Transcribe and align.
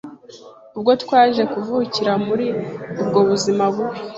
ubwo 0.75 0.91
twaje 1.03 1.43
kuvukira 1.51 2.11
muri 2.27 2.47
ubwo 3.01 3.19
buzima 3.29 3.63
bubi 3.73 3.99